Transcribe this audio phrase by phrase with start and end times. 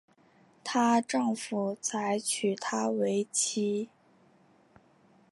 [0.63, 3.87] 她丈夫才娶她为妻